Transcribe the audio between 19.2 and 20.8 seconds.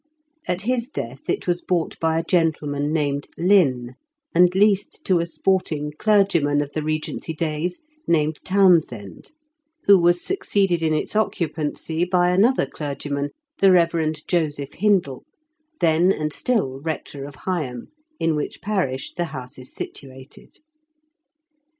house is situated.